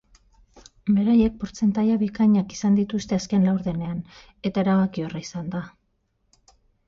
[0.99, 4.01] Beraiek portzentaia bikainak izan dituzte azken laurdenean,
[4.51, 5.65] eta erabakiorra izan da.